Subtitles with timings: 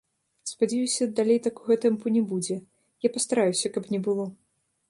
[0.51, 2.55] Спадзяюся, далей такога тэмпу не будзе,
[3.09, 4.25] я пастараюся, каб не было.